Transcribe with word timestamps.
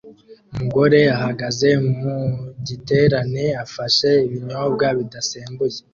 Umugore 0.51 0.99
ahagaze 1.15 1.69
mu 1.97 2.17
giterane 2.67 3.43
afashe 3.63 4.09
ibinyobwa 4.25 4.85
bidasembuye 4.97 5.77